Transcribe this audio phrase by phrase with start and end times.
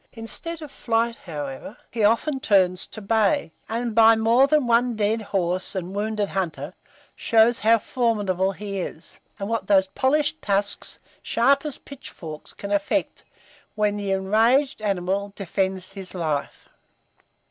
[0.13, 5.21] Instead of flight, however, he often turns to bay, and by more than one dead
[5.21, 6.73] horse and wounded hunter,
[7.15, 12.71] shows how formidable he is, and what those polished tusks, sharp as pitch forks, can
[12.71, 13.23] effect,
[13.75, 16.67] when the enraged animal defends his life.